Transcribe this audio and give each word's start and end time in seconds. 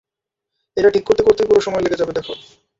এটা 0.77 0.89
ঠিক 0.95 1.03
করতে 1.07 1.23
করতেই 1.23 1.47
পুরো 1.49 1.61
সময় 1.61 1.83
লেগে 1.83 1.99
যাবে, 2.01 2.13
দেখো! 2.13 2.33